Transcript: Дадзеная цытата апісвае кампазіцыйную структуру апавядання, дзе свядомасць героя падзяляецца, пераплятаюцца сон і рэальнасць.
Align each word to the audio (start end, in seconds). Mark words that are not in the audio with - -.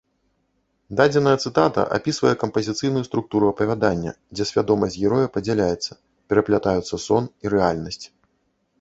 Дадзеная 1.01 1.33
цытата 1.43 1.81
апісвае 1.97 2.31
кампазіцыйную 2.45 3.03
структуру 3.09 3.51
апавядання, 3.53 4.11
дзе 4.35 4.43
свядомасць 4.53 4.99
героя 5.05 5.27
падзяляецца, 5.39 5.91
пераплятаюцца 6.33 6.95
сон 7.09 7.23
і 7.47 7.59
рэальнасць. 7.61 8.05